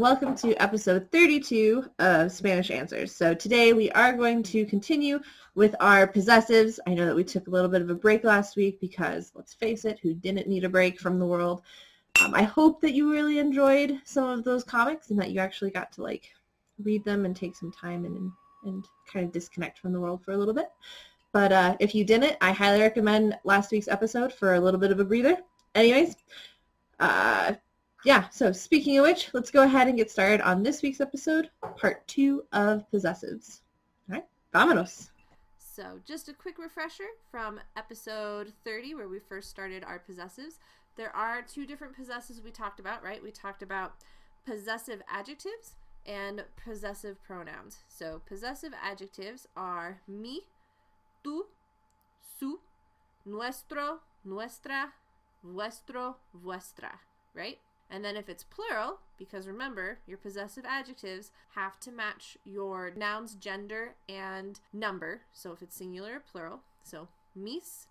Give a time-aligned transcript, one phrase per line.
[0.00, 3.14] welcome to episode 32 of Spanish Answers.
[3.14, 5.20] So today we are going to continue
[5.54, 6.78] with our possessives.
[6.86, 9.52] I know that we took a little bit of a break last week because, let's
[9.52, 11.60] face it, who didn't need a break from the world?
[12.24, 15.70] Um, I hope that you really enjoyed some of those comics and that you actually
[15.70, 16.30] got to like
[16.82, 18.32] read them and take some time and,
[18.64, 20.70] and kind of disconnect from the world for a little bit.
[21.32, 24.92] But uh, if you didn't, I highly recommend last week's episode for a little bit
[24.92, 25.36] of a breather.
[25.74, 26.16] Anyways,
[27.00, 27.52] uh,
[28.04, 31.50] yeah, so speaking of which, let's go ahead and get started on this week's episode,
[31.76, 33.60] part two of Possessives.
[34.08, 35.10] All right, vámonos.
[35.58, 40.58] So just a quick refresher from episode 30 where we first started our possessives.
[40.96, 43.22] There are two different possessives we talked about, right?
[43.22, 43.94] We talked about
[44.44, 47.78] possessive adjectives and possessive pronouns.
[47.88, 50.40] So possessive adjectives are mi,
[51.24, 51.42] tú,
[52.38, 52.60] su,
[53.24, 54.92] nuestro, nuestra,
[55.42, 57.00] vuestro, vuestra,
[57.34, 57.58] right?
[57.90, 63.34] And then if it's plural, because remember, your possessive adjectives have to match your noun's
[63.34, 65.22] gender and number.
[65.32, 67.88] So if it's singular or plural, so mis,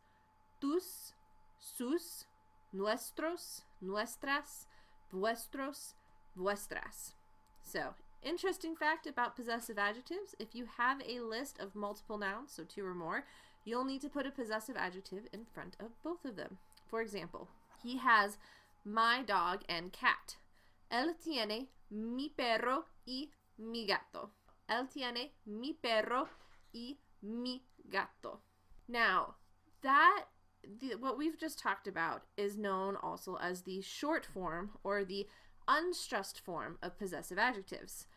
[0.62, 1.14] tus,
[1.60, 2.26] sus,
[2.72, 4.68] nuestros, nuestras,
[5.14, 5.94] vuestros,
[6.36, 7.14] vuestras.
[7.62, 12.64] So, interesting fact about possessive adjectives if you have a list of multiple nouns, so
[12.64, 13.26] two or more,
[13.66, 16.58] you'll need to put a possessive adjective in front of both of them.
[16.88, 17.50] For example,
[17.84, 18.38] he has
[18.86, 20.38] my dog and cat.
[20.92, 24.32] Él tiene mi perro y mi gato.
[24.70, 26.28] Él tiene mi perro
[26.74, 28.40] y mi gato.
[28.88, 29.36] Now,
[29.82, 30.26] that
[30.64, 35.28] the, what we've just talked about is known also as the short form or the
[35.68, 38.08] unstressed form of possessive adjectives.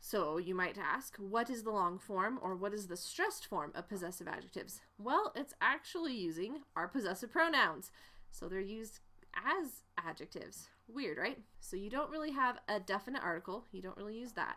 [0.00, 3.72] So you might ask, what is the long form or what is the stressed form
[3.74, 4.80] of possessive adjectives?
[4.98, 7.90] Well, it's actually using our possessive pronouns.
[8.30, 9.00] So they're used
[9.34, 10.68] as adjectives.
[10.88, 11.38] Weird, right?
[11.60, 14.56] So you don't really have a definite article, you don't really use that.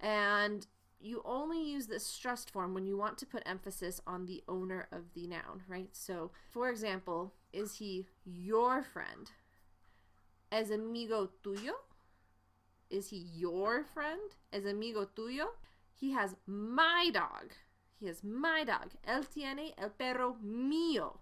[0.00, 0.66] And
[1.00, 4.88] you only use this stressed form when you want to put emphasis on the owner
[4.90, 5.90] of the noun, right?
[5.92, 9.30] So, for example, is he your friend?
[10.50, 11.72] Es amigo tuyo?
[12.90, 14.20] Is he your friend?
[14.52, 15.46] Es amigo tuyo?
[15.94, 17.52] He has my dog.
[18.00, 18.90] He has my dog.
[19.06, 21.18] Él tiene el perro mío.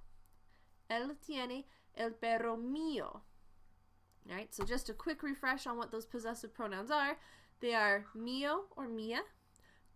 [0.91, 1.64] Él tiene
[1.96, 3.22] el perro mío.
[4.28, 7.16] All right, so just a quick refresh on what those possessive pronouns are.
[7.60, 9.20] They are mío or mía,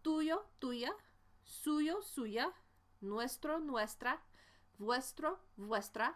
[0.04, 0.90] tuyo, tuya,
[1.44, 2.46] suyo, suya,
[3.02, 4.18] nuestro, nuestra,
[4.78, 6.14] vuestro, vuestra.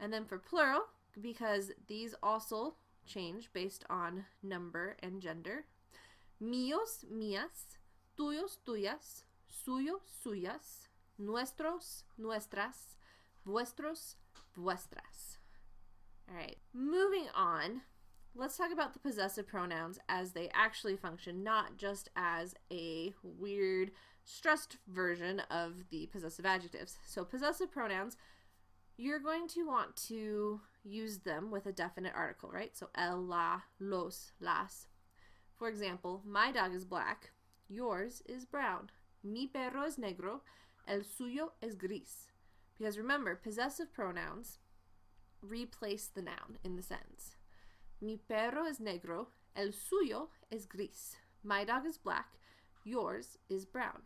[0.00, 0.82] And then for plural,
[1.20, 2.74] because these also
[3.06, 5.66] change based on number and gender,
[6.42, 7.78] míos, mías,
[8.18, 10.88] tuyos, tuyas, suyo, suyas,
[11.18, 12.96] nuestros, nuestras,
[13.46, 14.16] vuestros,
[14.54, 15.38] vuestras.
[16.28, 17.82] All right, moving on.
[18.34, 23.90] Let's talk about the possessive pronouns as they actually function, not just as a weird
[24.24, 26.96] stressed version of the possessive adjectives.
[27.06, 28.16] So, possessive pronouns,
[28.96, 32.74] you're going to want to use them with a definite article, right?
[32.76, 34.86] So, el, la, los, las.
[35.58, 37.32] For example, my dog is black,
[37.68, 38.90] yours is brown.
[39.22, 40.40] Mi perro es negro,
[40.88, 42.31] el suyo es gris.
[42.82, 44.58] Because remember, possessive pronouns
[45.40, 47.36] replace the noun in the sentence.
[48.00, 51.14] Mi perro es negro, el suyo es gris.
[51.44, 52.32] My dog is black,
[52.82, 54.02] yours is brown.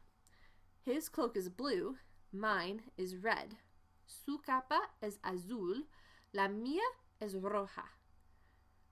[0.84, 1.97] His cloak is blue,
[2.34, 3.56] mine is red.
[4.04, 5.84] Su capa es azul,
[6.34, 6.87] la mía
[7.19, 7.88] es roja.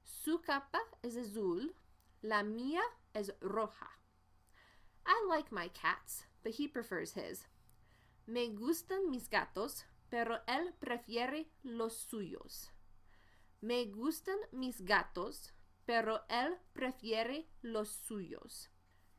[0.02, 1.74] Su capa es azul,
[2.22, 2.80] la mía
[3.14, 3.90] es roja.
[5.04, 7.44] I like my cats, but he prefers his.
[8.26, 12.70] Me gustan mis gatos, pero él prefiere los suyos.
[13.60, 15.52] Me gustan mis gatos,
[15.86, 18.68] pero él prefiere los suyos.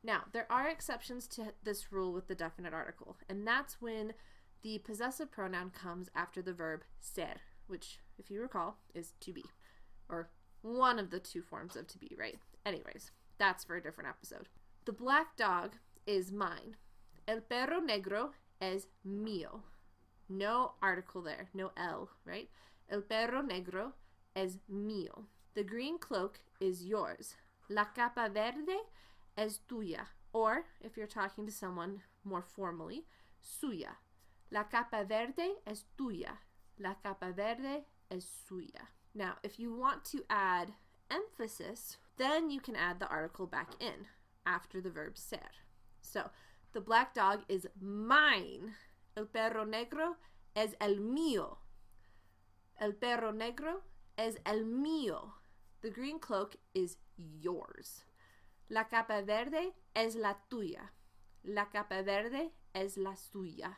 [0.02, 4.14] Now, there are exceptions to this rule with the definite article, and that's when
[4.62, 9.44] the possessive pronoun comes after the verb ser, which, if you recall, is to be,
[10.08, 10.30] or
[10.62, 12.38] one of the two forms of to be, right?
[12.64, 14.48] Anyways, that's for a different episode.
[14.84, 15.74] The black dog
[16.06, 16.76] is mine.
[17.28, 18.30] El perro negro
[18.60, 19.60] es mío.
[20.28, 22.48] No article there, no L, right?
[22.88, 23.92] El perro negro
[24.34, 25.24] es mío.
[25.54, 27.36] The green cloak is yours.
[27.68, 28.76] La capa verde
[29.36, 30.06] es tuya.
[30.32, 33.04] Or, if you're talking to someone more formally,
[33.42, 33.96] suya.
[34.50, 36.38] La capa verde es tuya.
[36.78, 38.88] La capa verde es suya.
[39.14, 40.74] Now, if you want to add
[41.10, 44.06] emphasis, then you can add the article back in
[44.44, 45.38] after the verb ser.
[46.02, 46.30] So,
[46.76, 48.74] the black dog is mine.
[49.16, 50.16] El perro negro
[50.54, 51.56] es el mío.
[52.78, 53.80] El perro negro
[54.18, 55.30] es el mío.
[55.80, 58.04] The green cloak is yours.
[58.68, 60.90] La capa verde es la tuya.
[61.46, 63.76] La capa verde es la suya.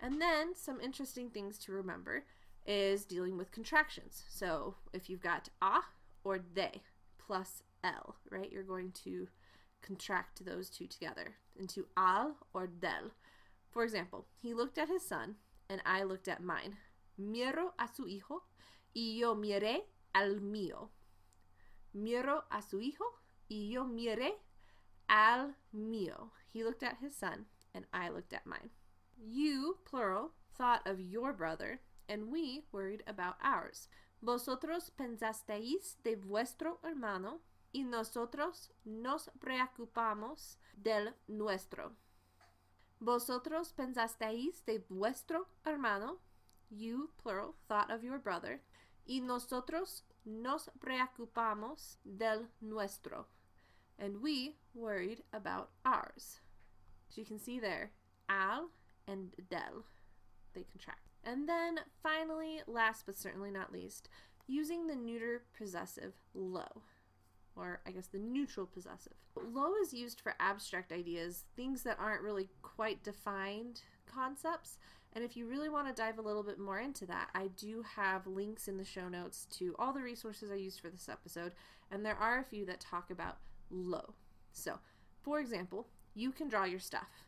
[0.00, 2.24] And then some interesting things to remember
[2.64, 4.24] is dealing with contractions.
[4.30, 5.80] So if you've got a
[6.24, 6.70] or de
[7.18, 9.28] plus l, right, you're going to
[9.84, 13.12] contract those two together into al or del.
[13.70, 15.36] For example, he looked at his son
[15.68, 16.76] and I looked at mine.
[17.18, 18.42] Miro a su hijo
[18.94, 19.82] y yo miré
[20.14, 20.88] al mío.
[21.92, 23.04] Miro a su hijo
[23.50, 24.32] y yo miré
[25.08, 26.30] al mío.
[26.52, 28.70] He looked at his son and I looked at mine.
[29.16, 33.88] You, plural, thought of your brother and we worried about ours.
[34.22, 37.40] Vosotros pensasteis de vuestro hermano
[37.74, 41.92] y nosotros nos preocupamos del nuestro.
[43.00, 46.20] Vosotros pensasteis de vuestro hermano,
[46.70, 48.60] you, plural, thought of your brother,
[49.06, 53.26] y nosotros nos preocupamos del nuestro.
[53.98, 56.40] And we worried about ours.
[57.10, 57.90] As you can see there,
[58.28, 58.70] al
[59.08, 59.84] and del,
[60.54, 61.00] they contract.
[61.24, 64.08] And then finally, last but certainly not least,
[64.46, 66.82] using the neuter possessive lo,
[67.56, 69.14] or I guess the neutral possessive.
[69.36, 74.78] Lo is used for abstract ideas, things that aren't really quite defined concepts.
[75.12, 77.84] And if you really want to dive a little bit more into that, I do
[77.96, 81.52] have links in the show notes to all the resources I used for this episode,
[81.90, 83.38] and there are a few that talk about
[83.70, 84.14] lo.
[84.52, 84.80] So,
[85.22, 87.24] for example, you can draw your stuff.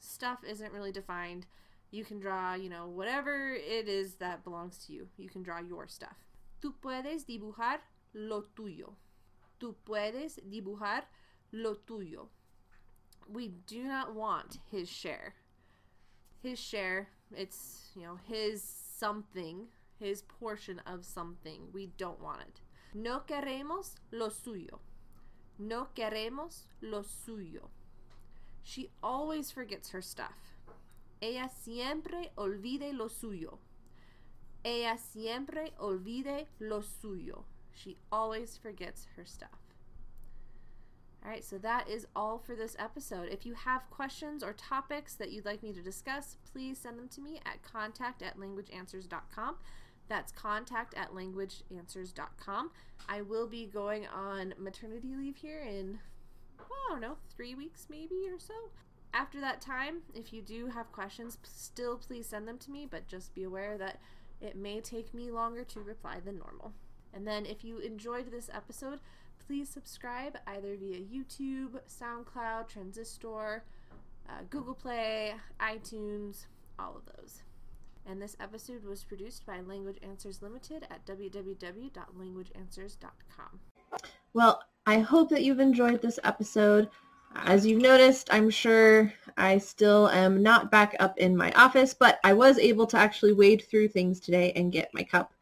[0.00, 1.46] Stuff isn't really defined
[1.90, 5.08] you can draw, you know, whatever it is that belongs to you.
[5.16, 6.16] You can draw your stuff.
[6.62, 7.78] Tú puedes dibujar
[8.14, 8.94] lo tuyo.
[9.60, 11.04] Tú puedes dibujar
[11.52, 12.28] lo tuyo.
[13.28, 15.34] We do not want his share.
[16.42, 19.68] His share, it's, you know, his something,
[19.98, 21.68] his portion of something.
[21.72, 22.60] We don't want it.
[22.94, 24.80] No queremos lo suyo.
[25.58, 27.68] No queremos lo suyo.
[28.62, 30.56] She always forgets her stuff.
[31.22, 33.58] Ella siempre olvide lo suyo.
[34.64, 37.44] Ella siempre olvide lo suyo.
[37.74, 39.50] She always forgets her stuff.
[41.24, 43.28] All right, so that is all for this episode.
[43.30, 47.08] If you have questions or topics that you'd like me to discuss, please send them
[47.08, 49.56] to me at contact at languageanswers.com.
[50.08, 52.70] That's contact at languageanswers.com.
[53.08, 55.98] I will be going on maternity leave here in,
[56.58, 58.54] well, I don't know, three weeks maybe or so
[59.12, 63.08] after that time, if you do have questions, still please send them to me, but
[63.08, 64.00] just be aware that
[64.40, 66.72] it may take me longer to reply than normal.
[67.14, 69.00] And then if you enjoyed this episode,
[69.46, 73.64] please subscribe either via YouTube, SoundCloud, Transistor,
[74.28, 76.46] uh, Google Play, iTunes,
[76.78, 77.42] all of those.
[78.06, 83.60] And this episode was produced by Language Answers Limited at www.languageanswers.com.
[84.32, 86.88] Well, I hope that you've enjoyed this episode.
[87.34, 92.18] As you've noticed, I'm sure I still am not back up in my office, but
[92.24, 95.34] I was able to actually wade through things today and get my cup.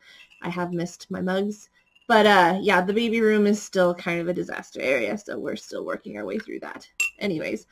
[0.43, 1.69] I have missed my mugs.
[2.07, 5.57] But uh, yeah, the baby room is still kind of a disaster area, so we're
[5.57, 6.89] still working our way through that.
[7.19, 7.67] Anyways,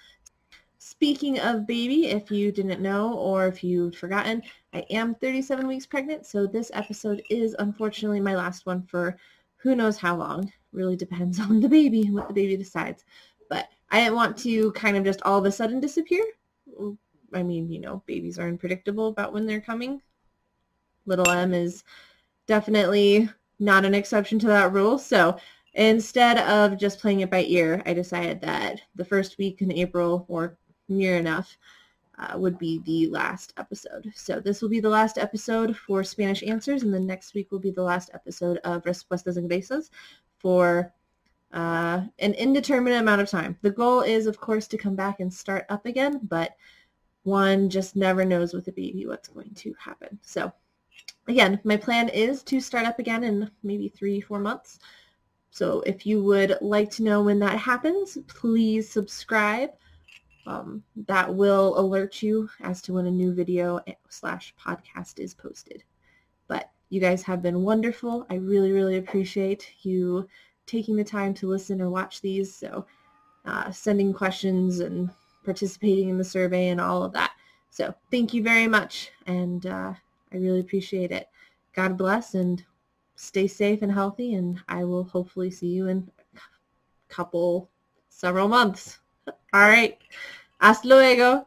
[0.79, 4.43] speaking of baby, if you didn't know or if you've forgotten,
[4.75, 9.17] I am 37 weeks pregnant, so this episode is unfortunately my last one for
[9.57, 10.53] who knows how long.
[10.73, 13.05] Really depends on the baby and what the baby decides.
[13.49, 16.25] But I didn't want to kind of just all of a sudden disappear.
[17.33, 20.03] I mean, you know, babies are unpredictable about when they're coming.
[21.07, 21.85] Little M is
[22.47, 24.99] definitely not an exception to that rule.
[24.99, 25.37] So
[25.75, 30.25] instead of just playing it by ear, I decided that the first week in April
[30.29, 30.57] or
[30.89, 31.57] near enough
[32.19, 34.11] uh, would be the last episode.
[34.15, 37.59] So this will be the last episode for Spanish Answers, and the next week will
[37.59, 39.91] be the last episode of Respuestas Inglesas
[40.39, 40.93] for
[41.53, 43.59] uh, an indeterminate amount of time.
[43.63, 46.57] The goal is, of course, to come back and start up again, but
[47.25, 50.19] one just never knows with a baby what's going to happen.
[50.23, 50.53] So
[51.29, 54.79] again, my plan is to start up again in maybe three, four months.
[55.51, 59.71] So if you would like to know when that happens, please subscribe.
[60.47, 65.83] Um, that will alert you as to when a new video slash podcast is posted.
[66.47, 68.27] But you guys have been wonderful.
[68.31, 70.29] I really, really appreciate you
[70.67, 72.55] taking the time to listen or watch these.
[72.55, 72.87] So
[73.45, 75.11] uh, sending questions and
[75.45, 77.33] participating in the survey and all of that.
[77.71, 79.11] So thank you very much.
[79.27, 79.95] And uh,
[80.37, 81.29] I really appreciate it.
[81.73, 82.63] God bless and
[83.15, 84.35] stay safe and healthy.
[84.35, 86.41] And I will hopefully see you in a
[87.09, 87.71] couple,
[88.11, 88.99] several months.
[89.27, 89.97] All right.
[90.61, 91.47] Hasta luego.